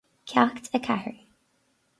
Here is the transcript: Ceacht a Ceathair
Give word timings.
Ceacht 0.25 0.73
a 0.73 0.79
Ceathair 0.81 1.19